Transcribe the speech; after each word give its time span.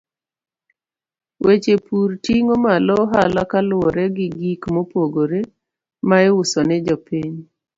Weche 1.45 1.75
pur 1.85 2.09
ting'o 2.23 2.55
malo 2.65 2.93
ohala 3.05 3.41
kaluwore 3.51 4.05
gi 4.15 4.27
gik 4.39 4.61
mopogore 4.73 5.39
ma 6.07 6.17
iuso 6.27 6.59
ne 6.67 6.77
jopiny. 6.85 7.33